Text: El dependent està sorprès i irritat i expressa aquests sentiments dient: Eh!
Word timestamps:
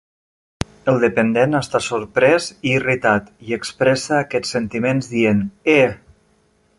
El 0.93 0.95
dependent 1.03 1.51
està 1.59 1.81
sorprès 1.87 2.47
i 2.69 2.73
irritat 2.79 3.29
i 3.49 3.55
expressa 3.59 4.17
aquests 4.21 4.57
sentiments 4.57 5.11
dient: 5.15 5.45
Eh! 5.79 5.89